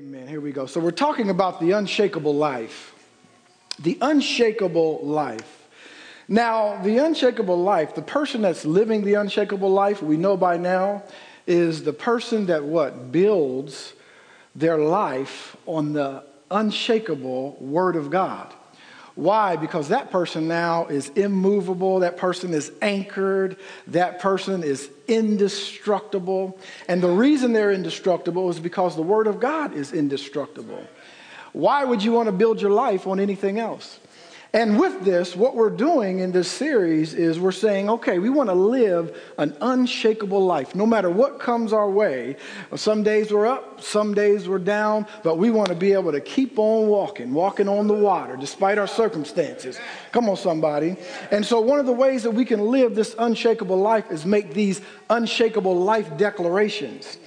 [0.00, 0.26] Amen.
[0.26, 0.64] Here we go.
[0.64, 2.94] So we're talking about the unshakable life.
[3.80, 5.68] The unshakable life.
[6.26, 11.02] Now, the unshakable life, the person that's living the unshakable life, we know by now,
[11.46, 13.12] is the person that what?
[13.12, 13.92] Builds
[14.54, 18.50] their life on the unshakable word of God.
[19.20, 19.56] Why?
[19.56, 23.58] Because that person now is immovable, that person is anchored,
[23.88, 26.58] that person is indestructible.
[26.88, 30.82] And the reason they're indestructible is because the Word of God is indestructible.
[31.52, 34.00] Why would you want to build your life on anything else?
[34.52, 38.48] And with this, what we're doing in this series is we're saying, okay, we want
[38.48, 42.36] to live an unshakable life no matter what comes our way.
[42.74, 46.20] Some days we're up, some days we're down, but we want to be able to
[46.20, 49.78] keep on walking, walking on the water despite our circumstances.
[50.10, 50.96] Come on, somebody.
[51.30, 54.52] And so, one of the ways that we can live this unshakable life is make
[54.52, 54.80] these
[55.10, 57.18] unshakable life declarations.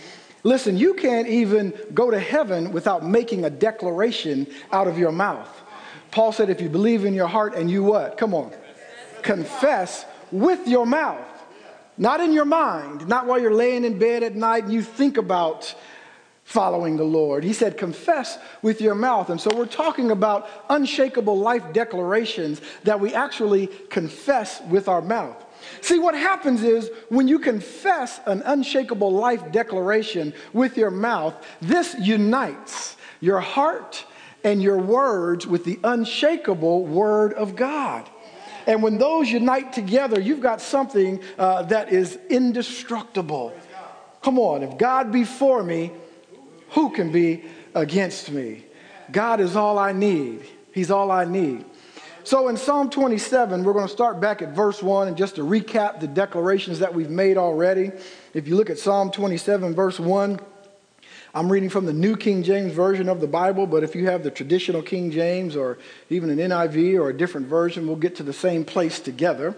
[0.44, 5.62] Listen, you can't even go to heaven without making a declaration out of your mouth.
[6.14, 8.20] Paul said, if you believe in your heart and you what?
[8.20, 8.54] Come on.
[9.24, 11.26] Confess with your mouth,
[11.98, 15.18] not in your mind, not while you're laying in bed at night and you think
[15.18, 15.74] about
[16.44, 17.44] following the Lord.
[17.44, 19.32] He said, confess with your mouth.
[19.32, 25.44] And so we're talking about unshakable life declarations that we actually confess with our mouth.
[25.82, 31.96] See, what happens is when you confess an unshakable life declaration with your mouth, this
[32.00, 34.06] unites your heart
[34.44, 38.10] and your words with the unshakable word of God.
[38.66, 43.54] And when those unite together, you've got something uh, that is indestructible.
[44.22, 45.92] Come on, if God be for me,
[46.70, 47.44] who can be
[47.76, 48.66] against me?
[49.12, 50.44] God is all I need.
[50.72, 51.66] He's all I need.
[52.24, 55.42] So in Psalm 27, we're going to start back at verse 1 and just to
[55.42, 57.92] recap the declarations that we've made already.
[58.34, 60.40] If you look at Psalm 27, verse 1,
[61.36, 64.22] I'm reading from the New King James Version of the Bible, but if you have
[64.22, 65.80] the traditional King James or
[66.12, 69.56] even an NIV or a different version, we'll get to the same place together.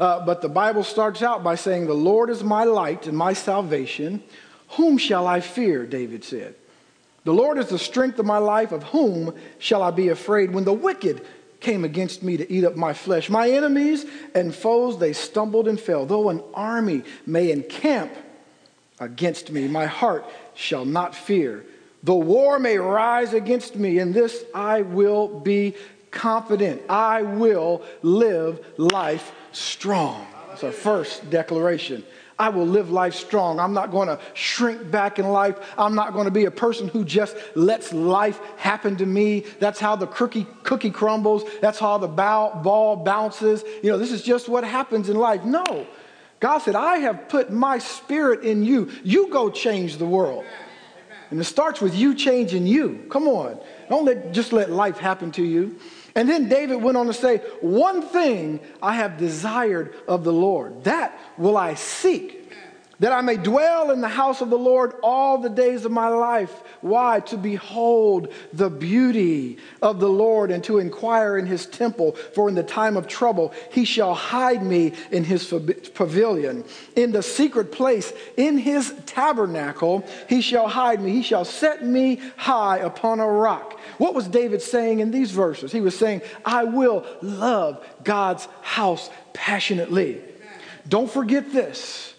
[0.00, 3.34] Uh, but the Bible starts out by saying, The Lord is my light and my
[3.34, 4.22] salvation.
[4.70, 5.84] Whom shall I fear?
[5.84, 6.54] David said.
[7.24, 8.72] The Lord is the strength of my life.
[8.72, 11.26] Of whom shall I be afraid when the wicked
[11.60, 13.28] came against me to eat up my flesh?
[13.28, 16.06] My enemies and foes, they stumbled and fell.
[16.06, 18.12] Though an army may encamp
[19.00, 21.64] against me, my heart shall not fear.
[22.02, 25.74] The war may rise against me, in this I will be
[26.10, 26.82] confident.
[26.88, 30.26] I will live life strong.
[30.48, 32.04] That's our first declaration.
[32.40, 33.58] I will live life strong.
[33.58, 35.58] I'm not going to shrink back in life.
[35.76, 39.40] I'm not going to be a person who just lets life happen to me.
[39.58, 41.42] That's how the cookie, cookie crumbles.
[41.60, 43.64] That's how the ball bounces.
[43.82, 45.42] You know, this is just what happens in life.
[45.44, 45.86] No.
[46.40, 48.90] God said, I have put my spirit in you.
[49.02, 50.44] You go change the world.
[51.30, 53.06] And it starts with you changing you.
[53.10, 53.60] Come on.
[53.88, 55.78] Don't let, just let life happen to you.
[56.14, 60.84] And then David went on to say, One thing I have desired of the Lord,
[60.84, 62.50] that will I seek
[63.00, 66.08] that I may dwell in the house of the Lord all the days of my
[66.08, 66.52] life.
[66.80, 67.20] Why?
[67.20, 72.12] To behold the beauty of the Lord and to inquire in his temple.
[72.34, 75.46] For in the time of trouble he shall hide me in his
[75.94, 76.64] pavilion.
[76.96, 81.12] In the secret place, in his tabernacle, he shall hide me.
[81.12, 83.78] He shall set me high upon a rock.
[83.98, 85.70] What was David saying in these verses?
[85.70, 90.20] He was saying, I will love God's house passionately.
[90.88, 92.14] Don't forget this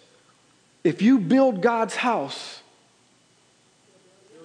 [0.83, 2.61] if you build God's house,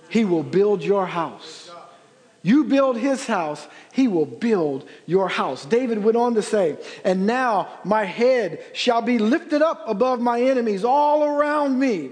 [0.08, 1.70] He will build your house.
[2.42, 5.64] You build His house, He will build your house.
[5.64, 10.42] David went on to say, And now my head shall be lifted up above my
[10.42, 12.10] enemies all around me.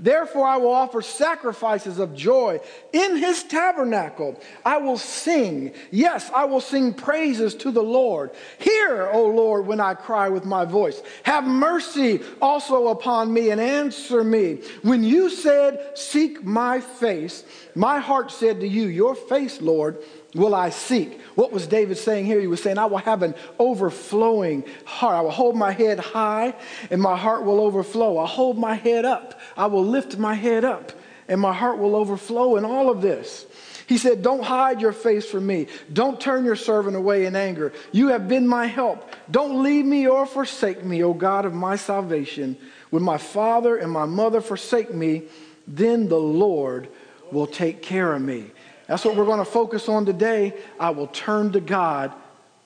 [0.00, 2.60] Therefore, I will offer sacrifices of joy
[2.92, 4.40] in his tabernacle.
[4.64, 5.72] I will sing.
[5.90, 8.30] Yes, I will sing praises to the Lord.
[8.58, 11.02] Hear, O Lord, when I cry with my voice.
[11.24, 14.62] Have mercy also upon me and answer me.
[14.82, 17.44] When you said, Seek my face,
[17.74, 20.02] my heart said to you, Your face, Lord,
[20.34, 21.20] will I seek.
[21.34, 22.40] What was David saying here?
[22.40, 25.16] He was saying, I will have an overflowing heart.
[25.16, 26.54] I will hold my head high
[26.90, 28.18] and my heart will overflow.
[28.18, 29.40] I'll hold my head up.
[29.56, 30.92] I will lift my head up
[31.28, 33.46] and my heart will overflow in all of this.
[33.86, 35.66] He said, Don't hide your face from me.
[35.92, 37.72] Don't turn your servant away in anger.
[37.90, 39.10] You have been my help.
[39.30, 42.56] Don't leave me or forsake me, O God of my salvation.
[42.90, 45.24] When my father and my mother forsake me,
[45.66, 46.88] then the Lord
[47.32, 48.52] will take care of me.
[48.90, 50.52] That's what we're going to focus on today.
[50.80, 52.12] I will turn to God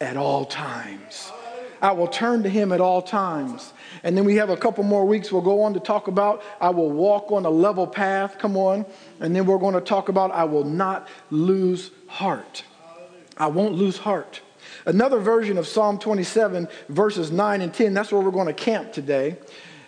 [0.00, 1.30] at all times.
[1.82, 3.74] I will turn to him at all times.
[4.02, 5.30] And then we have a couple more weeks.
[5.30, 8.38] We'll go on to talk about I will walk on a level path.
[8.38, 8.86] Come on.
[9.20, 12.64] And then we're going to talk about I will not lose heart.
[13.36, 14.40] I won't lose heart.
[14.86, 18.94] Another version of Psalm 27, verses 9 and 10, that's where we're going to camp
[18.94, 19.36] today.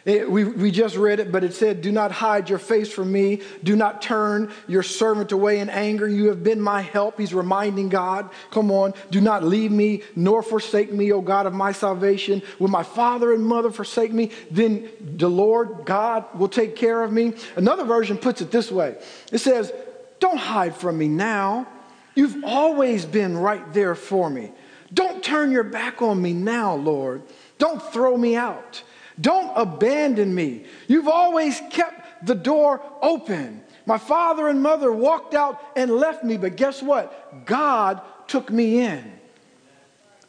[0.07, 3.11] It, we, we just read it, but it said, Do not hide your face from
[3.11, 3.43] me.
[3.65, 6.09] Do not turn your servant away in anger.
[6.09, 7.19] You have been my help.
[7.19, 8.95] He's reminding God, Come on.
[9.11, 12.41] Do not leave me nor forsake me, O God of my salvation.
[12.59, 17.13] When my father and mother forsake me, then the Lord God will take care of
[17.13, 17.33] me.
[17.57, 18.97] Another version puts it this way
[19.33, 19.73] it says,
[20.21, 21.67] Don't hide from me now.
[22.15, 24.53] You've always been right there for me.
[24.95, 27.23] Don't turn your back on me now, Lord.
[27.59, 28.85] Don't throw me out.
[29.21, 30.65] Don't abandon me.
[30.89, 33.63] You've always kept the door open.
[33.87, 37.47] My father and mother walked out and left me, but guess what?
[37.47, 39.13] God took me in.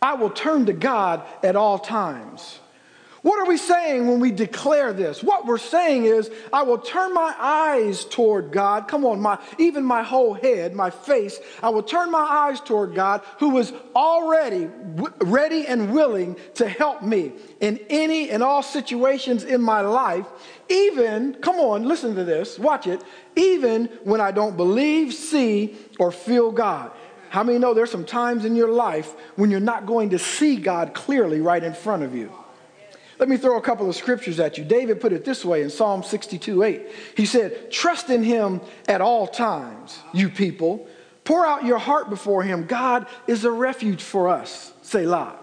[0.02, 2.60] I will turn to God at all times.
[3.28, 5.22] What are we saying when we declare this?
[5.22, 8.88] What we're saying is, I will turn my eyes toward God.
[8.88, 11.38] Come on, my, even my whole head, my face.
[11.62, 16.70] I will turn my eyes toward God who is already w- ready and willing to
[16.70, 20.26] help me in any and all situations in my life.
[20.70, 23.04] Even, come on, listen to this, watch it,
[23.36, 26.92] even when I don't believe, see, or feel God.
[27.28, 30.56] How many know there's some times in your life when you're not going to see
[30.56, 32.32] God clearly right in front of you?
[33.20, 34.64] Let me throw a couple of scriptures at you.
[34.64, 36.88] David put it this way in Psalm 62 8.
[37.16, 40.88] He said, Trust in him at all times, you people.
[41.24, 42.68] Pour out your heart before him.
[42.68, 44.72] God is a refuge for us.
[44.82, 45.36] Selah.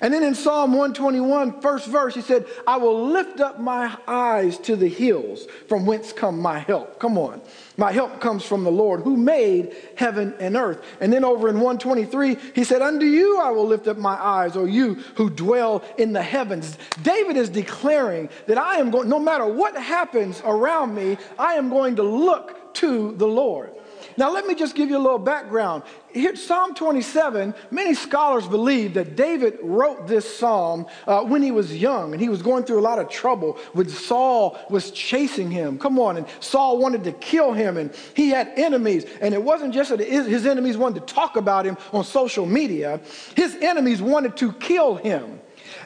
[0.00, 4.58] And then in Psalm 121, first verse, he said, I will lift up my eyes
[4.58, 6.98] to the hills from whence come my help.
[6.98, 7.40] Come on.
[7.76, 10.84] My help comes from the Lord who made heaven and earth.
[11.00, 14.56] And then over in 123, he said, Unto you I will lift up my eyes,
[14.56, 16.76] O you who dwell in the heavens.
[17.02, 21.70] David is declaring that I am going, no matter what happens around me, I am
[21.70, 23.72] going to look to the Lord.
[24.20, 25.82] Now, let me just give you a little background.
[26.12, 31.74] Here, psalm 27, many scholars believe that David wrote this psalm uh, when he was
[31.74, 35.78] young and he was going through a lot of trouble when Saul was chasing him.
[35.78, 39.06] Come on, and Saul wanted to kill him and he had enemies.
[39.22, 43.00] And it wasn't just that his enemies wanted to talk about him on social media,
[43.34, 45.40] his enemies wanted to kill him.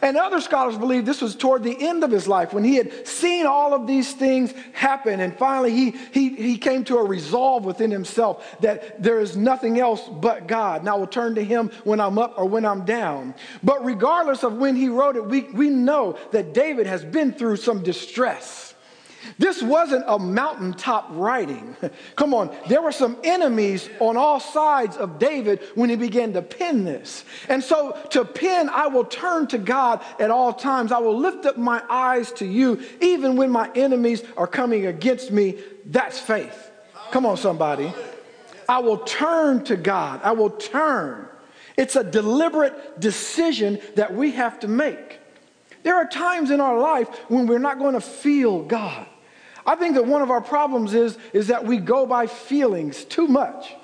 [0.05, 3.09] And other scholars believe this was toward the end of his life when he had
[3.09, 5.19] seen all of these things happen.
[5.19, 9.81] And finally, he, he, he came to a resolve within himself that there is nothing
[9.81, 10.81] else but God.
[10.83, 13.35] And I will turn to him when I'm up or when I'm down.
[13.63, 17.57] But regardless of when he wrote it, we, we know that David has been through
[17.57, 18.74] some distress.
[19.39, 21.77] This wasn't a mountaintop writing.
[22.17, 26.43] Come on, there were some enemies on all sides of David when he began to
[26.43, 27.25] pen this.
[27.49, 30.93] And so to pen, I will turn to God at all times.
[30.93, 35.31] I will lift up my eyes to you, even when my enemies are coming against
[35.31, 35.59] me.
[35.87, 36.71] That's faith.
[37.11, 37.93] Come on, somebody.
[38.69, 40.21] I will turn to God.
[40.23, 41.29] I will turn.
[41.77, 45.19] It's a deliberate decision that we have to make.
[45.83, 49.07] There are times in our life when we're not going to feel God.
[49.67, 53.27] I think that one of our problems is, is that we go by feelings too
[53.27, 53.75] much.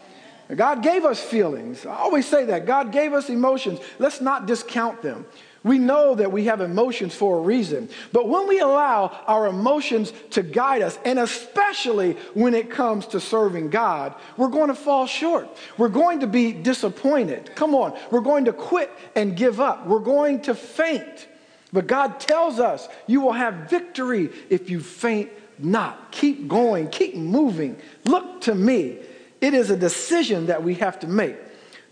[0.54, 1.86] God gave us feelings.
[1.86, 2.66] I always say that.
[2.66, 3.78] God gave us emotions.
[3.98, 5.26] Let's not discount them.
[5.62, 7.90] We know that we have emotions for a reason.
[8.12, 13.20] But when we allow our emotions to guide us, and especially when it comes to
[13.20, 15.48] serving God, we're going to fall short.
[15.76, 17.54] We're going to be disappointed.
[17.54, 17.96] Come on.
[18.10, 19.86] We're going to quit and give up.
[19.86, 21.28] We're going to faint.
[21.72, 25.30] But God tells us you will have victory if you faint
[25.64, 26.12] not.
[26.12, 27.76] Keep going, keep moving.
[28.04, 28.98] Look to me.
[29.40, 31.36] It is a decision that we have to make.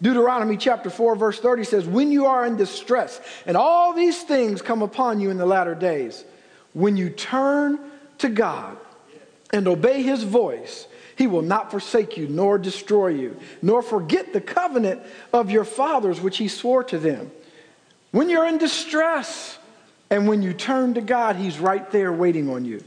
[0.00, 4.62] Deuteronomy chapter 4, verse 30 says, When you are in distress, and all these things
[4.62, 6.25] come upon you in the latter days,
[6.72, 7.78] when you turn
[8.18, 8.76] to God
[9.52, 14.40] and obey his voice, he will not forsake you nor destroy you, nor forget the
[14.40, 17.32] covenant of your fathers which he swore to them.
[18.12, 19.58] When you're in distress
[20.10, 22.82] and when you turn to God, he's right there waiting on you.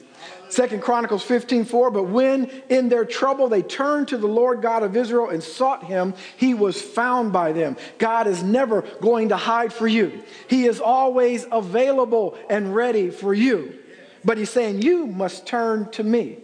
[0.49, 4.83] Second Chronicles 15, 4, but when in their trouble they turned to the Lord God
[4.83, 7.77] of Israel and sought him, he was found by them.
[7.97, 10.23] God is never going to hide for you.
[10.49, 13.77] He is always available and ready for you.
[14.25, 16.39] But he's saying, you must turn to me.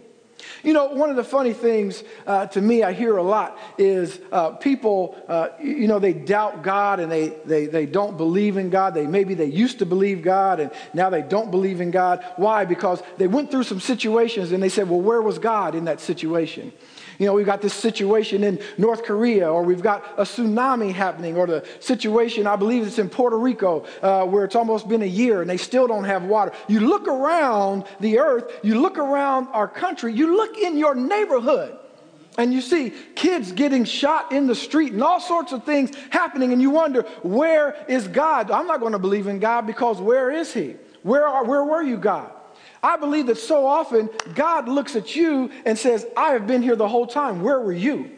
[0.62, 4.20] You know, one of the funny things uh, to me I hear a lot is
[4.32, 8.70] uh, people, uh, you know, they doubt God and they, they, they don't believe in
[8.70, 8.94] God.
[8.94, 12.24] They maybe they used to believe God and now they don't believe in God.
[12.36, 12.64] Why?
[12.64, 16.00] Because they went through some situations and they said, well, where was God in that
[16.00, 16.72] situation?
[17.18, 21.36] You know, we've got this situation in North Korea, or we've got a tsunami happening,
[21.36, 25.06] or the situation, I believe it's in Puerto Rico, uh, where it's almost been a
[25.06, 26.52] year and they still don't have water.
[26.68, 31.76] You look around the earth, you look around our country, you look in your neighborhood,
[32.38, 36.52] and you see kids getting shot in the street and all sorts of things happening,
[36.52, 38.52] and you wonder, where is God?
[38.52, 40.76] I'm not going to believe in God because where is He?
[41.02, 42.30] Where, are, where were you, God?
[42.82, 46.76] I believe that so often God looks at you and says, I have been here
[46.76, 47.42] the whole time.
[47.42, 48.10] Where were you?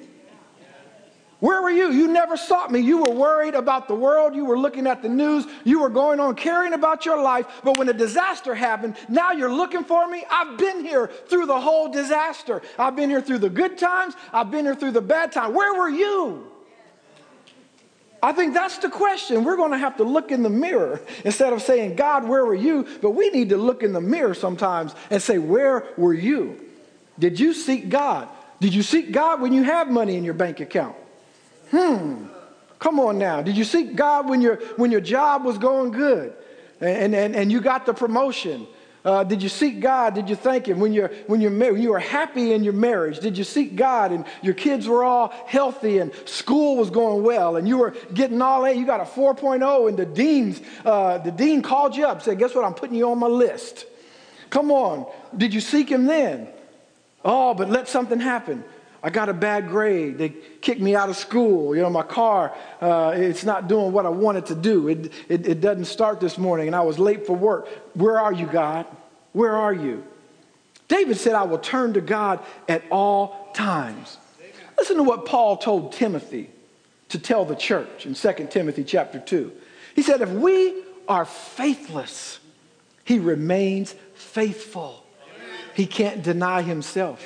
[1.40, 1.90] Where were you?
[1.90, 2.80] You never sought me.
[2.80, 4.34] You were worried about the world.
[4.34, 5.46] You were looking at the news.
[5.64, 7.46] You were going on caring about your life.
[7.64, 10.22] But when a disaster happened, now you're looking for me.
[10.30, 12.60] I've been here through the whole disaster.
[12.78, 14.14] I've been here through the good times.
[14.34, 15.54] I've been here through the bad times.
[15.54, 16.49] Where were you?
[18.22, 19.44] I think that's the question.
[19.44, 22.54] We're going to have to look in the mirror instead of saying, God, where were
[22.54, 22.86] you?
[23.00, 26.62] But we need to look in the mirror sometimes and say, Where were you?
[27.18, 28.28] Did you seek God?
[28.60, 30.96] Did you seek God when you have money in your bank account?
[31.70, 32.26] Hmm.
[32.78, 33.42] Come on now.
[33.42, 36.32] Did you seek God when your, when your job was going good
[36.80, 38.66] and, and, and you got the promotion?
[39.02, 40.14] Uh, did you seek God?
[40.14, 43.20] Did you thank Him when, you're, when, you're you were happy in your marriage?
[43.20, 47.56] Did you seek God and your kids were all healthy and school was going well
[47.56, 48.72] and you were getting all A?
[48.72, 52.54] You got a 4.0 and the dean's uh, the dean called you up said, "Guess
[52.54, 52.64] what?
[52.64, 53.86] I'm putting you on my list."
[54.50, 56.48] Come on, did you seek Him then?
[57.24, 58.64] Oh, but let something happen.
[59.02, 60.18] I got a bad grade.
[60.18, 60.28] They
[60.60, 61.74] kicked me out of school.
[61.74, 64.88] You know, my car, uh, it's not doing what I wanted to do.
[64.88, 67.68] It, it, it doesn't start this morning, and I was late for work.
[67.94, 68.86] Where are you, God?
[69.32, 70.04] Where are you?
[70.88, 74.18] David said, I will turn to God at all times.
[74.76, 76.50] Listen to what Paul told Timothy
[77.10, 79.52] to tell the church in 2 Timothy chapter 2.
[79.94, 82.38] He said, If we are faithless,
[83.04, 85.04] he remains faithful.
[85.74, 87.24] He can't deny himself.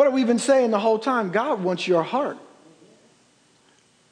[0.00, 1.30] What have we been saying the whole time?
[1.30, 2.38] God wants your heart.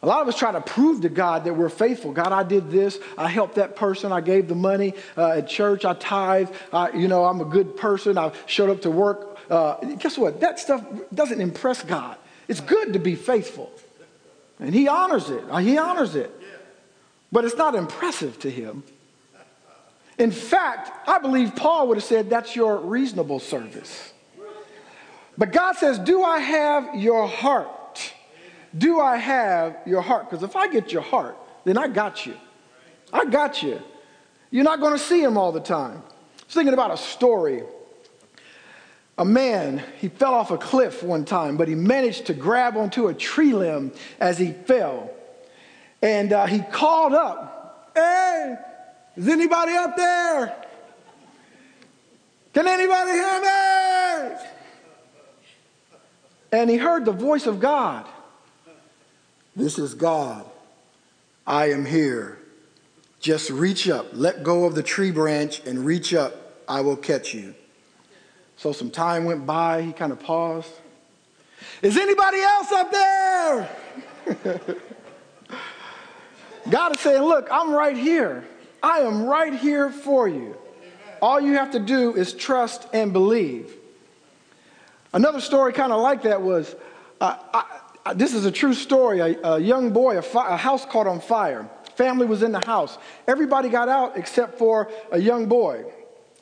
[0.03, 2.13] A lot of us try to prove to God that we're faithful.
[2.13, 2.99] God, I did this.
[3.17, 4.13] I helped that person.
[4.13, 5.87] I gave the money uh, at church.
[5.87, 6.51] I tithe.
[6.75, 8.19] I, you know, I'm a good person.
[8.19, 9.39] I showed up to work.
[9.49, 10.41] Uh, guess what?
[10.41, 12.19] That stuff doesn't impress God.
[12.49, 13.73] It's good to be faithful,
[14.61, 15.43] and He honors it.
[15.63, 16.31] He honors it,
[17.33, 18.83] but it's not impressive to Him.
[20.19, 24.13] In fact, I believe Paul would have said that's your reasonable service.
[25.39, 28.13] But God says, Do I have your heart?
[28.77, 30.29] Do I have your heart?
[30.29, 32.35] Because if I get your heart, then I got you.
[33.13, 33.81] I got you.
[34.51, 36.03] You're not going to see him all the time.
[36.03, 37.63] I was thinking about a story.
[39.17, 43.09] A man, he fell off a cliff one time, but he managed to grab onto
[43.09, 45.11] a tree limb as he fell.
[46.03, 48.57] And uh, he called up, Hey,
[49.17, 50.55] is anybody up there?
[52.53, 53.68] Can anybody hear me?
[56.53, 58.07] And he heard the voice of God.
[59.55, 60.45] This is God.
[61.47, 62.39] I am here.
[63.21, 66.63] Just reach up, let go of the tree branch and reach up.
[66.69, 67.55] I will catch you.
[68.57, 69.83] So some time went by.
[69.83, 70.71] He kind of paused.
[71.83, 73.71] Is anybody else up there?
[76.71, 78.45] God is saying, Look, I'm right here.
[78.83, 80.57] I am right here for you.
[81.21, 83.78] All you have to do is trust and believe.
[85.13, 86.75] Another story kind of like that was
[87.21, 87.65] uh, I,
[88.07, 89.21] I, this is a true story.
[89.21, 91.69] A, a young boy, a, fi- a house caught on fire.
[91.97, 92.97] Family was in the house.
[93.27, 95.85] Everybody got out except for a young boy.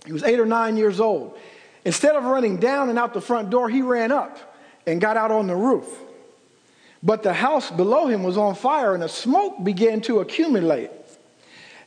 [0.04, 1.38] He was eight or nine years old.
[1.85, 4.56] Instead of running down and out the front door, he ran up
[4.87, 5.87] and got out on the roof.
[7.02, 10.90] But the house below him was on fire and the smoke began to accumulate.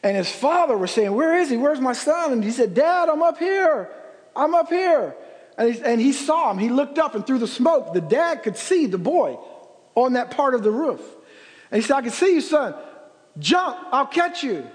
[0.02, 1.58] And his father was saying, Where is he?
[1.58, 2.32] Where's my son?
[2.32, 3.90] And he said, Dad, I'm up here.
[4.36, 5.16] I'm up here.
[5.60, 6.58] And he, and he saw him.
[6.58, 9.38] He looked up, and through the smoke, the dad could see the boy
[9.94, 11.02] on that part of the roof.
[11.70, 12.74] And he said, I can see you, son.
[13.38, 14.66] Jump, I'll catch you.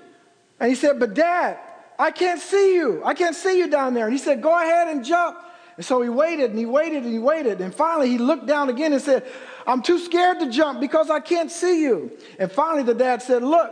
[0.60, 1.58] And he said, But dad,
[1.98, 3.02] I can't see you.
[3.02, 4.04] I can't see you down there.
[4.04, 5.38] And he said, Go ahead and jump.
[5.76, 7.62] And so he waited and he waited and he waited.
[7.62, 9.26] And finally he looked down again and said,
[9.66, 12.12] I'm too scared to jump because I can't see you.
[12.38, 13.70] And finally the dad said, Look,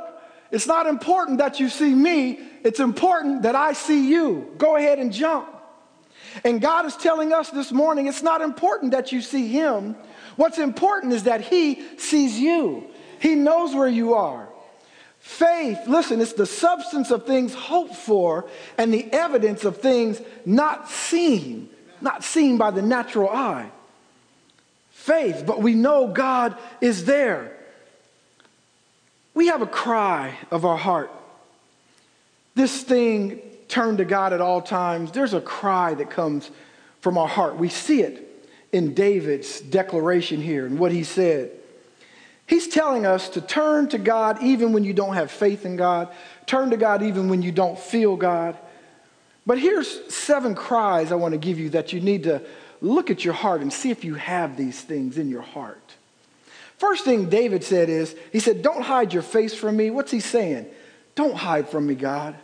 [0.51, 4.53] it's not important that you see me, it's important that I see you.
[4.57, 5.62] Go ahead and jump.
[6.45, 9.97] And God is telling us this morning it's not important that you see Him.
[10.37, 12.87] What's important is that He sees you,
[13.21, 14.49] He knows where you are.
[15.19, 20.91] Faith, listen, it's the substance of things hoped for and the evidence of things not
[20.91, 21.69] seen,
[22.01, 23.71] not seen by the natural eye.
[24.91, 27.57] Faith, but we know God is there.
[29.33, 31.11] We have a cry of our heart.
[32.55, 33.41] This thing
[33.73, 36.51] turn to God at all times, there's a cry that comes
[37.01, 37.57] from our heart.
[37.57, 38.29] We see it
[38.71, 41.51] in David's declaration here and what he said.
[42.47, 46.13] He's telling us to turn to God even when you don't have faith in God,
[46.45, 48.59] turn to God even when you don't feel God.
[49.47, 52.43] But here's seven cries I want to give you that you need to
[52.83, 55.95] look at your heart and see if you have these things in your heart.
[56.77, 59.89] First thing David said is, he said, Don't hide your face from me.
[59.89, 60.67] What's he saying?
[61.15, 62.37] Don't hide from me, God.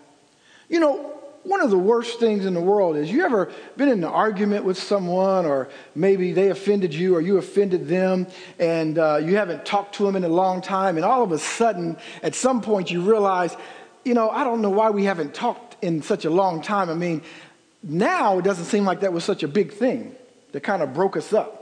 [0.70, 3.98] You know, one of the worst things in the world is you ever been in
[3.98, 8.26] an argument with someone, or maybe they offended you, or you offended them,
[8.58, 11.38] and uh, you haven't talked to them in a long time, and all of a
[11.38, 13.56] sudden, at some point, you realize,
[14.04, 16.90] you know, I don't know why we haven't talked in such a long time.
[16.90, 17.22] I mean,
[17.82, 20.14] now it doesn't seem like that was such a big thing
[20.52, 21.57] that kind of broke us up.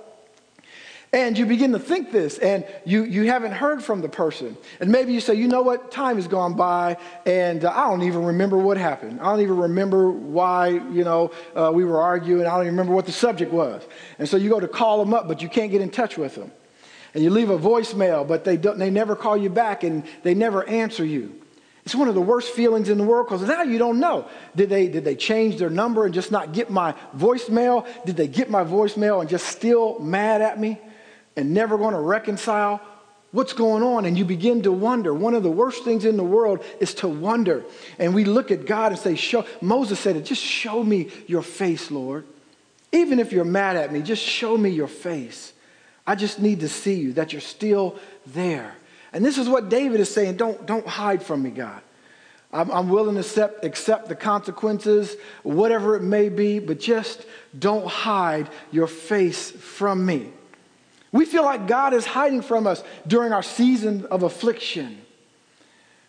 [1.17, 4.55] And you begin to think this, and you, you haven't heard from the person.
[4.81, 8.03] And maybe you say, you know what, time has gone by, and uh, I don't
[8.03, 9.21] even remember what happened.
[9.23, 12.45] I don't even remember why, you know, uh, we were arguing.
[12.45, 13.83] I don't even remember what the subject was.
[14.19, 16.35] And so you go to call them up, but you can't get in touch with
[16.35, 16.53] them.
[17.15, 20.35] And you leave a voicemail, but they, don't, they never call you back, and they
[20.35, 21.41] never answer you.
[21.87, 24.29] It's one of the worst feelings in the world because now you don't know.
[24.55, 27.87] Did they, did they change their number and just not get my voicemail?
[28.05, 30.79] Did they get my voicemail and just still mad at me?
[31.37, 32.81] And never going to reconcile
[33.33, 35.13] what's going on and you begin to wonder.
[35.13, 37.65] One of the worst things in the world is to wonder.
[37.99, 41.43] And we look at god and say show moses said it just show me your
[41.43, 42.25] face lord.
[42.93, 45.53] Even if you're mad at me just show me your face.
[46.07, 48.75] I just need to see you that you're still there.
[49.13, 51.83] And this is what david is saying don't don't hide from me god.
[52.53, 57.27] I'm, I'm willing to accept, accept the consequences whatever it may be but just
[57.59, 60.33] don't hide your face from me
[61.17, 65.01] we feel like God is hiding from us during our season of affliction.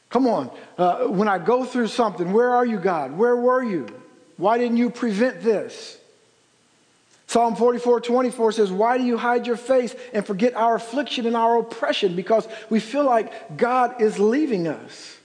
[0.10, 0.52] Come on.
[0.78, 3.18] Uh, when I go through something, where are you, God?
[3.18, 3.88] Where were you?
[4.38, 6.00] Why didn't you prevent this?
[7.28, 11.36] Psalm 44 24 says, Why do you hide your face and forget our affliction and
[11.36, 12.16] our oppression?
[12.16, 15.18] Because we feel like God is leaving us.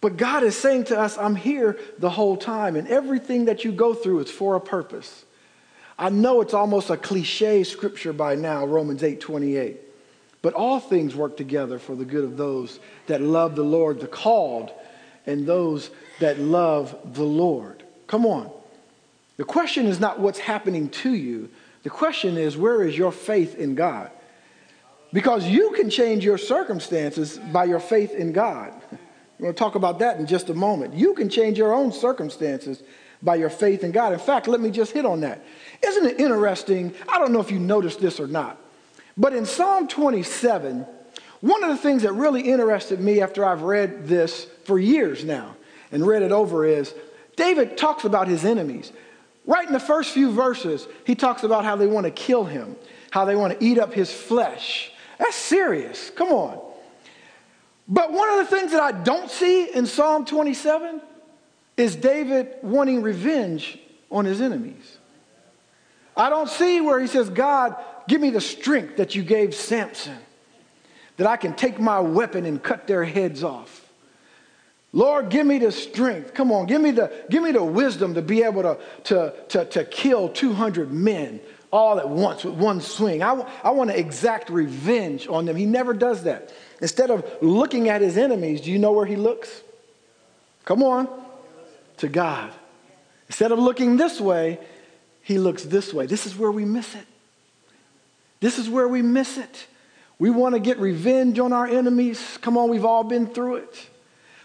[0.00, 3.72] But God is saying to us, I'm here the whole time, and everything that you
[3.72, 5.26] go through is for a purpose.
[6.00, 9.78] I know it's almost a cliche scripture by now, Romans 8 28.
[10.40, 14.06] But all things work together for the good of those that love the Lord, the
[14.06, 14.72] called,
[15.26, 17.84] and those that love the Lord.
[18.06, 18.50] Come on.
[19.36, 21.50] The question is not what's happening to you.
[21.82, 24.10] The question is, where is your faith in God?
[25.12, 28.72] Because you can change your circumstances by your faith in God.
[29.38, 30.94] We're going to talk about that in just a moment.
[30.94, 32.82] You can change your own circumstances
[33.22, 34.12] by your faith in God.
[34.12, 35.44] In fact, let me just hit on that.
[35.82, 36.94] Isn't it interesting?
[37.08, 38.58] I don't know if you noticed this or not,
[39.16, 40.86] but in Psalm 27,
[41.40, 45.56] one of the things that really interested me after I've read this for years now
[45.92, 46.94] and read it over is
[47.36, 48.92] David talks about his enemies.
[49.46, 52.76] Right in the first few verses, he talks about how they want to kill him,
[53.10, 54.92] how they want to eat up his flesh.
[55.18, 56.10] That's serious.
[56.10, 56.60] Come on.
[57.88, 61.00] But one of the things that I don't see in Psalm 27
[61.80, 63.78] is David wanting revenge
[64.10, 64.98] on his enemies.
[66.16, 67.76] I don't see where he says, God,
[68.08, 70.18] give me the strength that you gave Samson,
[71.16, 73.88] that I can take my weapon and cut their heads off.
[74.92, 76.34] Lord, give me the strength.
[76.34, 79.64] Come on, give me the, give me the wisdom to be able to, to, to,
[79.66, 81.40] to kill 200 men
[81.72, 83.22] all at once with one swing.
[83.22, 85.54] I, I want to exact revenge on them.
[85.54, 86.52] He never does that.
[86.80, 89.62] Instead of looking at his enemies, do you know where he looks?
[90.64, 91.08] Come on,
[92.00, 92.52] to God.
[93.28, 94.58] Instead of looking this way,
[95.22, 96.06] he looks this way.
[96.06, 97.06] This is where we miss it.
[98.40, 99.66] This is where we miss it.
[100.18, 102.38] We want to get revenge on our enemies.
[102.42, 103.88] Come on, we've all been through it.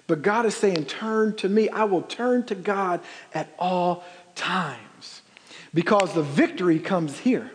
[0.08, 1.70] But God is saying, Turn to me.
[1.70, 3.02] I will turn to God
[3.34, 4.04] at all
[4.36, 5.22] times
[5.74, 7.52] because the victory comes here.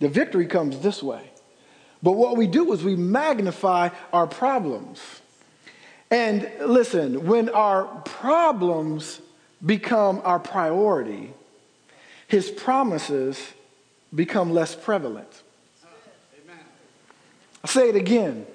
[0.00, 1.30] The victory comes this way.
[2.02, 5.00] But what we do is we magnify our problems.
[6.14, 9.20] And listen, when our problems
[9.66, 11.34] become our priority,
[12.28, 13.52] his promises
[14.14, 15.42] become less prevalent.
[17.64, 18.46] I'll say it again.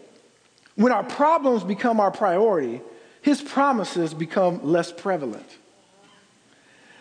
[0.75, 2.79] When our problems become our priority,
[3.21, 5.57] his promises become less prevalent.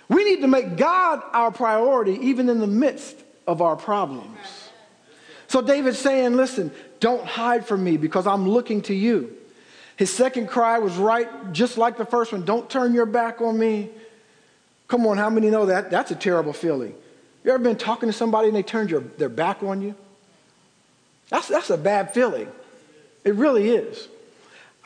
[0.08, 3.14] We need to make God our priority even in the midst
[3.46, 4.40] of our problems.
[5.46, 9.37] So David's saying, listen, don't hide from me because I'm looking to you.
[9.98, 13.58] His second cry was right, just like the first one don't turn your back on
[13.58, 13.90] me.
[14.86, 15.90] Come on, how many know that?
[15.90, 16.94] That's a terrible feeling.
[17.42, 19.96] You ever been talking to somebody and they turned your, their back on you?
[21.30, 22.46] That's, that's a bad feeling.
[23.24, 24.06] It really is.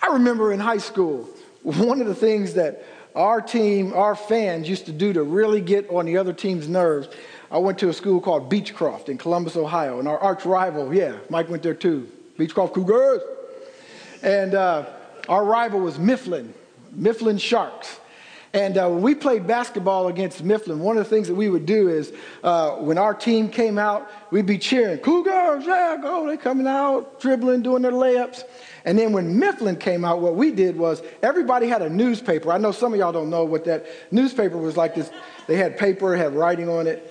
[0.00, 1.28] I remember in high school,
[1.62, 2.82] one of the things that
[3.14, 7.08] our team, our fans used to do to really get on the other team's nerves,
[7.50, 11.18] I went to a school called Beechcroft in Columbus, Ohio, and our arch rival, yeah,
[11.28, 13.20] Mike went there too, Beechcroft Cougars.
[14.22, 14.86] And uh,
[15.28, 16.52] our rival was Mifflin,
[16.92, 18.00] Mifflin Sharks.
[18.54, 21.64] And uh, when we played basketball against Mifflin, one of the things that we would
[21.64, 22.12] do is
[22.44, 26.26] uh, when our team came out, we'd be cheering, Cougars, yeah, go.
[26.26, 28.42] They coming out, dribbling, doing their layups.
[28.84, 32.52] And then when Mifflin came out, what we did was everybody had a newspaper.
[32.52, 34.94] I know some of y'all don't know what that newspaper was like.
[34.94, 35.10] This,
[35.46, 37.10] they had paper, had writing on it,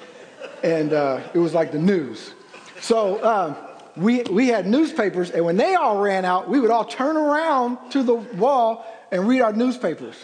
[0.63, 2.35] and uh, it was like the news.
[2.81, 3.55] So um,
[3.95, 7.91] we, we had newspapers, and when they all ran out, we would all turn around
[7.91, 10.15] to the wall and read our newspapers.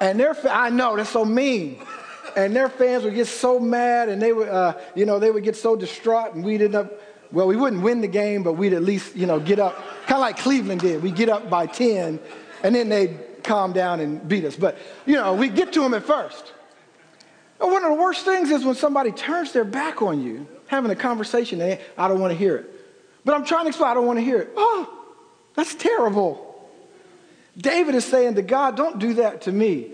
[0.00, 1.82] And their, I know, that's so mean.
[2.36, 5.42] And their fans would get so mad and they would, uh, you know, they would
[5.42, 6.92] get so distraught and we'd end up,
[7.32, 10.14] well, we wouldn't win the game, but we'd at least, you know, get up, kind
[10.14, 11.02] of like Cleveland did.
[11.02, 12.20] We get up by 10
[12.62, 14.56] and then they'd calm down and beat us.
[14.56, 16.52] But, you know, we get to them at first.
[17.60, 20.90] And one of the worst things is when somebody turns their back on you, having
[20.90, 22.70] a conversation, and I don't want to hear it.
[23.24, 24.50] But I'm trying to explain, I don't want to hear it.
[24.56, 24.88] Oh,
[25.54, 26.44] that's terrible.
[27.56, 29.90] David is saying to God, don't do that to me.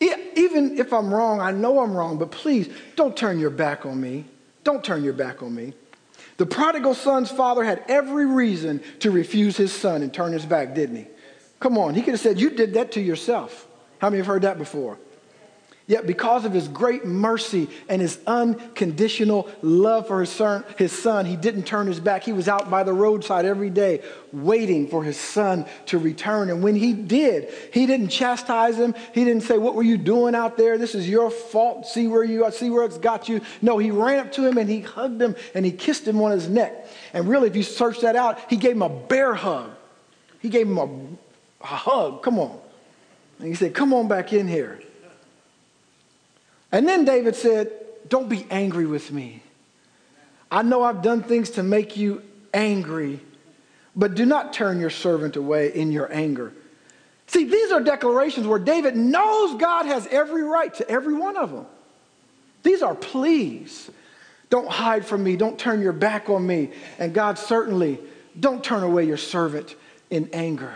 [0.00, 4.00] Even if I'm wrong, I know I'm wrong, but please don't turn your back on
[4.00, 4.24] me.
[4.62, 5.72] Don't turn your back on me.
[6.36, 10.74] The prodigal son's father had every reason to refuse his son and turn his back,
[10.74, 11.06] didn't he?
[11.60, 13.66] Come on, he could have said, You did that to yourself.
[13.98, 14.98] How many have heard that before?
[15.88, 21.62] Yet, because of his great mercy and his unconditional love for his son, he didn't
[21.62, 22.24] turn his back.
[22.24, 26.50] He was out by the roadside every day waiting for his son to return.
[26.50, 28.96] And when he did, he didn't chastise him.
[29.14, 30.76] He didn't say, What were you doing out there?
[30.76, 31.86] This is your fault.
[31.86, 33.40] See where you are, see where it's got you.
[33.62, 36.32] No, he ran up to him and he hugged him and he kissed him on
[36.32, 36.88] his neck.
[37.12, 39.70] And really, if you search that out, he gave him a bear hug.
[40.40, 40.88] He gave him a,
[41.60, 42.24] a hug.
[42.24, 42.58] Come on.
[43.38, 44.80] And he said, Come on back in here.
[46.72, 47.70] And then David said,
[48.08, 49.42] Don't be angry with me.
[50.50, 52.22] I know I've done things to make you
[52.54, 53.20] angry,
[53.94, 56.52] but do not turn your servant away in your anger.
[57.28, 61.50] See, these are declarations where David knows God has every right to every one of
[61.50, 61.66] them.
[62.62, 63.90] These are pleas.
[64.48, 65.36] Don't hide from me.
[65.36, 66.70] Don't turn your back on me.
[66.98, 67.98] And God, certainly,
[68.38, 69.74] don't turn away your servant
[70.10, 70.74] in anger.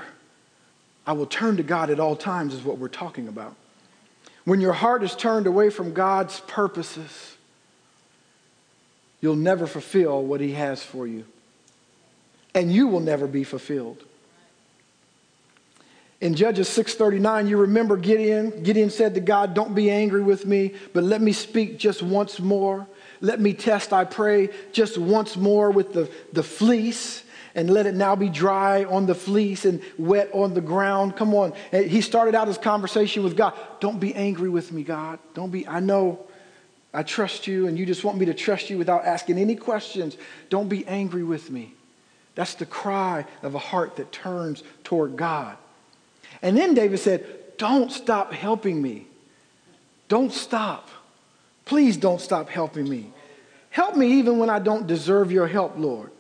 [1.07, 3.55] I will turn to God at all times, is what we're talking about.
[4.51, 7.37] When your heart is turned away from God's purposes,
[9.21, 11.25] you'll never fulfill what He has for you.
[12.53, 14.03] And you will never be fulfilled.
[16.21, 18.65] In Judges 6:39, you remember Gideon.
[18.65, 22.41] Gideon said to God, "Don't be angry with me, but let me speak just once
[22.41, 22.89] more.
[23.21, 27.23] Let me test, I pray, just once more with the, the fleece."
[27.55, 31.17] And let it now be dry on the fleece and wet on the ground.
[31.17, 31.53] Come on.
[31.73, 33.55] He started out his conversation with God.
[33.81, 35.19] Don't be angry with me, God.
[35.35, 36.21] Don't be, I know
[36.93, 40.17] I trust you and you just want me to trust you without asking any questions.
[40.49, 41.75] Don't be angry with me.
[42.35, 45.57] That's the cry of a heart that turns toward God.
[46.43, 47.27] And then David said,
[47.59, 49.07] Don't stop helping me.
[50.09, 50.89] Don't stop.
[51.65, 53.13] Please don't stop helping me.
[53.71, 56.11] Help me even when I don't deserve your help, Lord.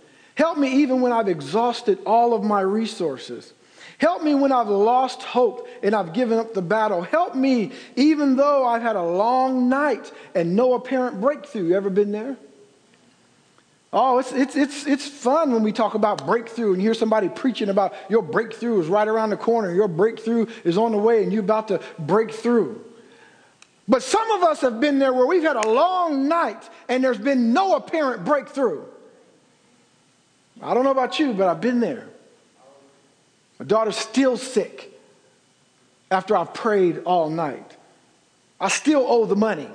[0.41, 3.53] Help me even when I've exhausted all of my resources.
[3.99, 7.03] Help me when I've lost hope and I've given up the battle.
[7.03, 11.65] Help me even though I've had a long night and no apparent breakthrough.
[11.65, 12.39] You ever been there?
[13.93, 17.69] Oh, it's, it's, it's, it's fun when we talk about breakthrough and hear somebody preaching
[17.69, 21.35] about your breakthrough is right around the corner, your breakthrough is on the way, and
[21.35, 22.83] you're about to break through.
[23.87, 27.19] But some of us have been there where we've had a long night and there's
[27.19, 28.87] been no apparent breakthrough.
[30.63, 32.07] I don't know about you, but I've been there.
[33.59, 34.93] My daughter's still sick
[36.11, 37.77] after I've prayed all night.
[38.61, 39.69] I still owe the money.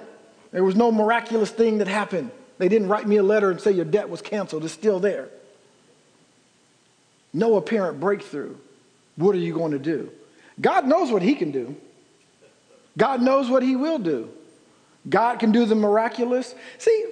[0.51, 2.31] There was no miraculous thing that happened.
[2.57, 4.63] They didn't write me a letter and say your debt was canceled.
[4.63, 5.29] It's still there.
[7.33, 8.55] No apparent breakthrough.
[9.17, 10.11] What are you going to do?
[10.61, 11.75] God knows what He can do.
[12.97, 14.29] God knows what He will do.
[15.09, 16.55] God can do the miraculous.
[16.77, 17.05] See,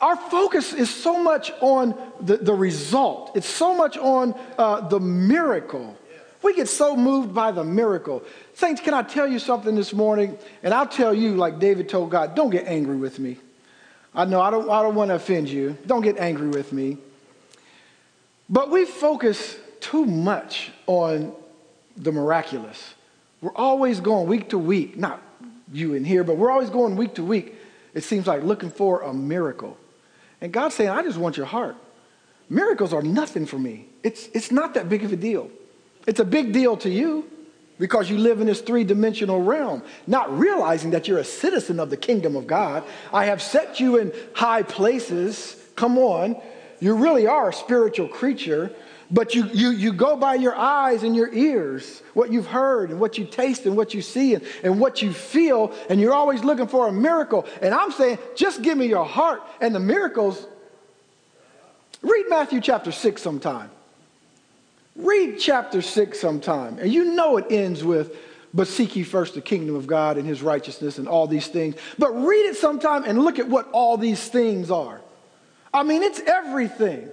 [0.00, 5.00] our focus is so much on the, the result, it's so much on uh, the
[5.00, 5.96] miracle.
[6.40, 8.22] We get so moved by the miracle.
[8.54, 10.38] Saints, can I tell you something this morning?
[10.62, 13.38] And I'll tell you, like David told God, don't get angry with me.
[14.14, 15.76] I know I don't, I don't want to offend you.
[15.86, 16.98] Don't get angry with me.
[18.48, 21.32] But we focus too much on
[21.96, 22.94] the miraculous.
[23.40, 25.20] We're always going week to week, not
[25.72, 27.54] you in here, but we're always going week to week,
[27.94, 29.76] it seems like looking for a miracle.
[30.40, 31.76] And God's saying, I just want your heart.
[32.48, 33.86] Miracles are nothing for me.
[34.02, 35.50] It's, it's not that big of a deal.
[36.06, 37.28] It's a big deal to you.
[37.78, 41.90] because you live in this three dimensional realm, not realizing that you're a citizen of
[41.90, 42.84] the kingdom of God.
[43.12, 45.56] I have set you in high places.
[45.76, 46.36] Come on.
[46.80, 48.70] You really are a spiritual creature,
[49.10, 53.00] but you, you, you go by your eyes and your ears, what you've heard and
[53.00, 56.44] what you taste and what you see and, and what you feel, and you're always
[56.44, 57.46] looking for a miracle.
[57.62, 60.46] And I'm saying, just give me your heart and the miracles.
[62.02, 63.70] Read Matthew chapter 6 sometime.
[64.94, 68.16] Read chapter 6 sometime, and you know it ends with,
[68.52, 71.76] but seek ye first the kingdom of God and his righteousness and all these things.
[71.98, 75.00] But read it sometime and look at what all these things are.
[75.72, 77.08] I mean, it's everything.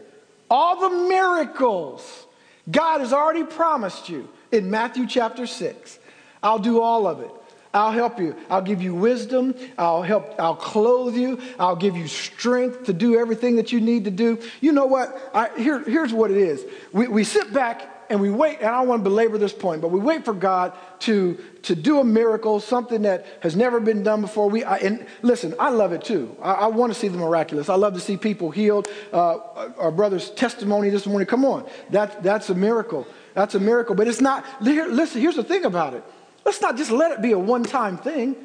[0.49, 2.25] All the miracles
[2.69, 5.99] God has already promised you in Matthew chapter 6.
[6.41, 7.31] I'll do all of it.
[7.73, 8.35] I'll help you.
[8.49, 9.53] I'll give you wisdom.
[9.77, 10.33] I'll help.
[10.39, 11.41] I'll clothe you.
[11.59, 14.39] I'll give you strength to do everything that you need to do.
[14.61, 15.29] You know what?
[15.33, 16.65] I, here, here's what it is.
[16.93, 19.81] We, we sit back and we wait, and I don't want to belabor this point,
[19.81, 24.03] but we wait for God to, to do a miracle, something that has never been
[24.03, 24.49] done before.
[24.49, 26.35] We, I, and listen, I love it too.
[26.41, 27.69] I, I, want to see the miraculous.
[27.69, 28.87] I love to see people healed.
[29.11, 29.37] Uh,
[29.77, 33.07] our brother's testimony this morning, come on, that, that's a miracle.
[33.33, 33.95] That's a miracle.
[33.95, 36.03] But it's not, here, listen, here's the thing about it
[36.45, 38.35] Let's not just let it be a one time thing.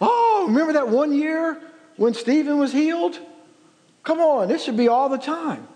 [0.00, 1.60] Oh, remember that one year
[1.96, 3.18] when Stephen was healed?
[4.04, 5.66] Come on, this should be all the time.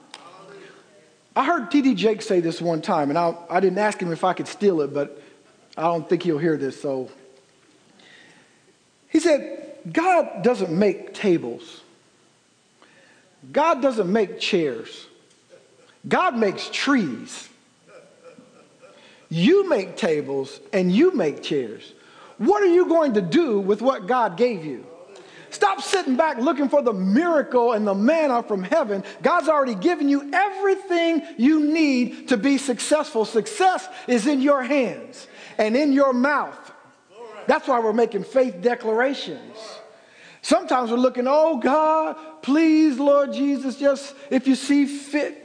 [1.38, 1.94] I heard T.D.
[1.94, 4.80] Jakes say this one time, and I, I didn't ask him if I could steal
[4.80, 5.22] it, but
[5.76, 7.10] I don't think he'll hear this, so.
[9.08, 11.82] He said, God doesn't make tables,
[13.52, 15.06] God doesn't make chairs,
[16.08, 17.48] God makes trees.
[19.30, 21.92] You make tables and you make chairs.
[22.38, 24.86] What are you going to do with what God gave you?
[25.50, 29.02] Stop sitting back looking for the miracle and the manna from heaven.
[29.22, 33.24] God's already given you everything you need to be successful.
[33.24, 36.72] Success is in your hands and in your mouth.
[37.46, 39.56] That's why we're making faith declarations.
[40.42, 45.44] Sometimes we're looking, oh God, please, Lord Jesus, just if you see fit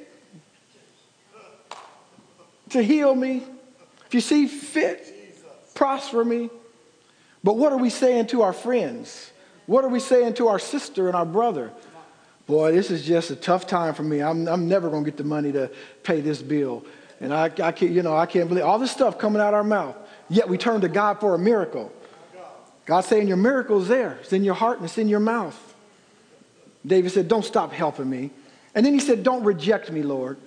[2.70, 3.44] to heal me,
[4.06, 6.50] if you see fit, prosper me.
[7.44, 9.33] But what are we saying to our friends?
[9.66, 11.72] What are we saying to our sister and our brother?
[12.46, 14.22] Boy, this is just a tough time for me.
[14.22, 15.72] I'm, I'm never going to get the money to
[16.04, 16.86] pay this bill.
[17.22, 19.64] And I, I can't, you know, I can't believe all this stuff coming out our
[19.64, 19.96] mouth.
[20.30, 21.92] Yet we turn to God for a miracle.
[22.86, 24.18] God's saying your miracle is there.
[24.22, 25.58] It's in your heart and it's in your mouth.
[26.86, 28.32] David said, don't stop helping me.
[28.76, 30.38] And then he said, don't reject me, Lord.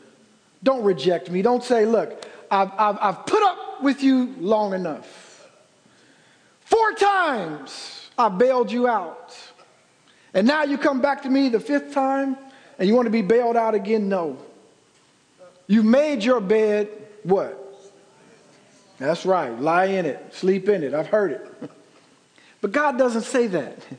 [0.62, 1.40] Don't reject me.
[1.40, 5.48] Don't say, look, I've, I've, I've put up with you long enough.
[6.60, 9.36] Four times I bailed you out.
[10.34, 12.36] And now you come back to me the fifth time
[12.78, 14.08] and you want to be bailed out again?
[14.08, 14.38] No.
[15.66, 16.88] You've made your bed
[17.22, 17.62] what?
[18.98, 19.58] That's right.
[19.60, 20.94] Lie in it, sleep in it.
[20.94, 21.70] I've heard it.
[22.62, 23.78] But God doesn't say that.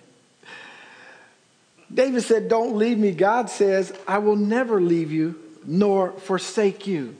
[1.93, 3.11] David said, Don't leave me.
[3.11, 7.15] God says, I will never leave you nor forsake you.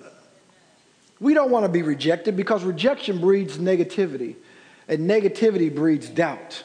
[1.20, 4.36] We don't want to be rejected because rejection breeds negativity,
[4.88, 6.64] and negativity breeds doubt.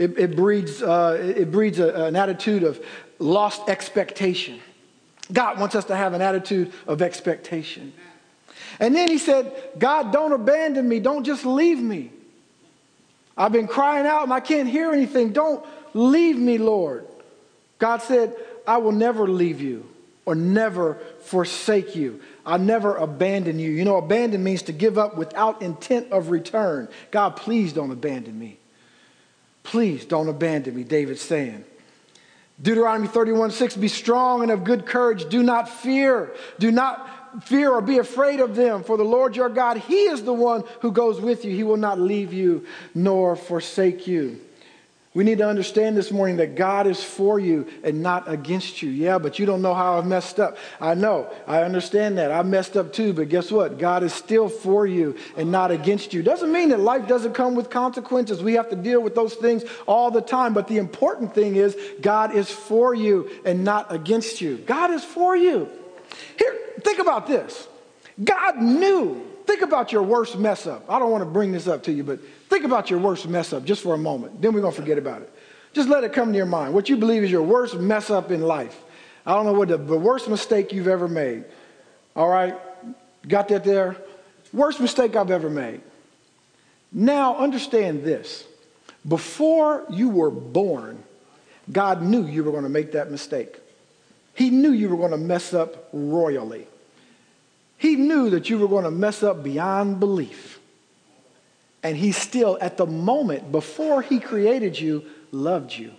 [0.00, 2.82] It, it breeds, uh, it breeds a, an attitude of
[3.18, 4.58] lost expectation.
[5.30, 7.92] God wants us to have an attitude of expectation.
[8.80, 11.00] And then he said, God, don't abandon me.
[11.00, 12.12] Don't just leave me.
[13.36, 15.34] I've been crying out and I can't hear anything.
[15.34, 17.06] Don't leave me, Lord.
[17.78, 18.34] God said,
[18.66, 19.86] I will never leave you
[20.24, 22.22] or never forsake you.
[22.46, 23.70] I'll never abandon you.
[23.70, 26.88] You know, abandon means to give up without intent of return.
[27.10, 28.59] God, please don't abandon me.
[29.62, 31.64] Please don't abandon me, David's saying.
[32.60, 35.28] Deuteronomy 31 6, be strong and of good courage.
[35.28, 36.34] Do not fear.
[36.58, 40.22] Do not fear or be afraid of them, for the Lord your God, He is
[40.22, 41.54] the one who goes with you.
[41.54, 44.40] He will not leave you nor forsake you.
[45.12, 48.90] We need to understand this morning that God is for you and not against you.
[48.90, 50.56] Yeah, but you don't know how I've messed up.
[50.80, 51.32] I know.
[51.48, 52.30] I understand that.
[52.30, 53.76] I messed up too, but guess what?
[53.76, 56.22] God is still for you and not against you.
[56.22, 58.40] Doesn't mean that life doesn't come with consequences.
[58.40, 60.54] We have to deal with those things all the time.
[60.54, 64.58] But the important thing is God is for you and not against you.
[64.58, 65.68] God is for you.
[66.38, 67.66] Here, think about this.
[68.22, 69.26] God knew.
[69.44, 70.84] Think about your worst mess up.
[70.88, 72.20] I don't want to bring this up to you, but
[72.50, 74.42] Think about your worst mess up just for a moment.
[74.42, 75.32] Then we're going to forget about it.
[75.72, 76.74] Just let it come to your mind.
[76.74, 78.76] What you believe is your worst mess up in life.
[79.24, 81.44] I don't know what the, the worst mistake you've ever made.
[82.16, 82.56] All right?
[83.26, 83.96] Got that there?
[84.52, 85.80] Worst mistake I've ever made.
[86.92, 88.44] Now, understand this.
[89.06, 91.04] Before you were born,
[91.70, 93.60] God knew you were going to make that mistake.
[94.34, 96.66] He knew you were going to mess up royally.
[97.78, 100.59] He knew that you were going to mess up beyond belief.
[101.82, 105.92] And he still, at the moment before he created you, loved you.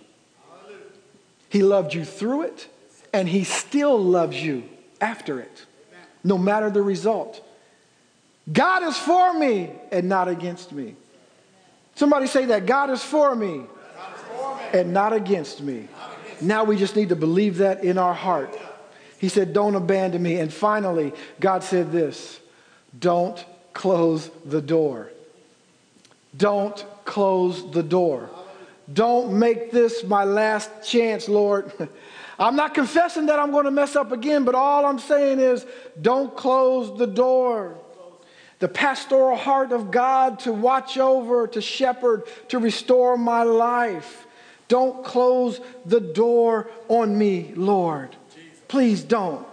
[1.48, 2.68] He loved you through it,
[3.12, 4.64] and he still loves you
[5.00, 5.66] after it,
[6.24, 7.46] no matter the result.
[8.50, 10.96] God is for me and not against me.
[11.94, 13.64] Somebody say that God is for me
[14.72, 15.88] and not against me.
[16.40, 18.58] Now we just need to believe that in our heart.
[19.18, 20.38] He said, Don't abandon me.
[20.38, 22.40] And finally, God said this
[22.98, 25.12] Don't close the door.
[26.36, 28.30] Don't close the door.
[28.92, 31.72] Don't make this my last chance, Lord.
[32.38, 35.64] I'm not confessing that I'm going to mess up again, but all I'm saying is
[36.00, 37.78] don't close the door.
[38.58, 44.26] The pastoral heart of God to watch over, to shepherd, to restore my life.
[44.68, 48.16] Don't close the door on me, Lord.
[48.68, 49.46] Please don't.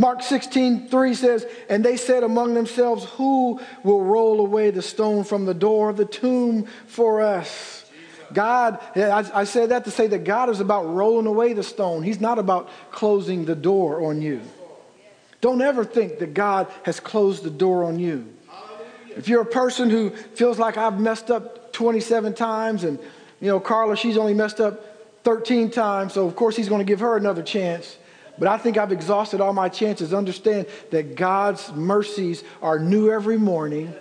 [0.00, 5.24] Mark 16, 3 says, And they said among themselves, Who will roll away the stone
[5.24, 7.84] from the door of the tomb for us?
[8.32, 12.02] God, I, said that to say that God is about rolling away the stone.
[12.02, 14.40] He's not about closing the door on you.
[15.42, 18.26] Don't ever think that God has closed the door on you.
[19.18, 22.98] If you're a person who feels like I've messed up 27 times and
[23.38, 24.82] you know, Carla, she's only messed up
[25.24, 27.98] 13 times, so of course he's going to give her another chance.
[28.40, 30.14] But I think I've exhausted all my chances.
[30.14, 33.94] Understand that God's mercies are new every morning,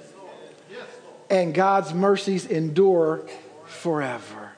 [1.30, 3.28] and God's mercies endure
[3.66, 4.52] forever.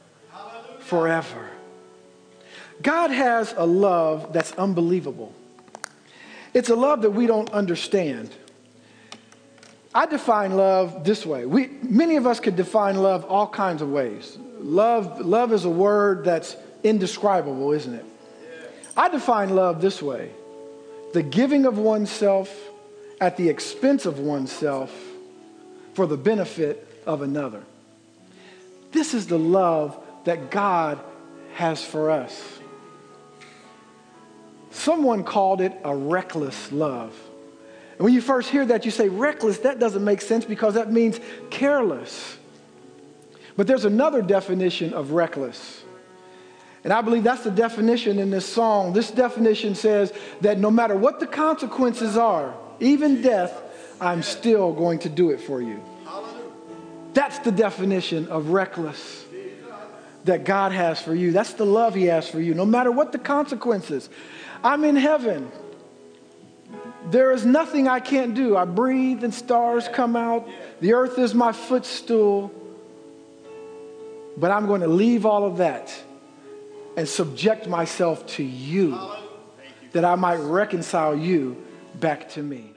[0.82, 1.50] Forever.
[2.84, 5.34] God has a love that's unbelievable.
[6.54, 8.30] It's a love that we don't understand.
[9.96, 11.48] I define love this way.
[11.48, 14.38] We, many of us could define love all kinds of ways.
[14.60, 18.06] Love, love is a word that's indescribable, isn't it?
[18.96, 20.32] I define love this way
[21.14, 22.54] the giving of oneself
[23.20, 24.94] at the expense of oneself
[25.94, 27.64] for the benefit of another.
[28.92, 31.00] This is the love that God
[31.54, 32.60] has for us.
[34.72, 37.14] Someone called it a reckless love.
[37.98, 40.92] And when you first hear that, you say, reckless, that doesn't make sense because that
[40.92, 42.38] means careless.
[43.58, 45.84] But there's another definition of reckless.
[46.84, 48.94] And I believe that's the definition in this song.
[48.94, 53.62] This definition says that no matter what the consequences are, even death,
[54.00, 55.82] I'm still going to do it for you.
[57.14, 59.26] That's the definition of reckless
[60.24, 61.32] that God has for you.
[61.32, 64.10] That's the love He has for you, no matter what the consequences.
[64.64, 65.52] I'm in heaven.
[67.10, 68.56] There is nothing I can't do.
[68.56, 70.48] I breathe and stars come out.
[70.80, 72.52] The earth is my footstool.
[74.38, 75.94] But I'm going to leave all of that
[76.98, 79.00] and subject myself to you
[79.92, 81.64] that I might reconcile you
[82.00, 82.71] back to me.